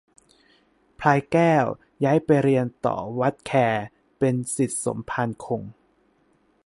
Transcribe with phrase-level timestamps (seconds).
[0.99, 1.65] พลายแก้ว
[2.03, 3.51] ย้ายไปเรียนต่อวัดแค
[4.19, 5.61] เป็นศิษย์สมภารคง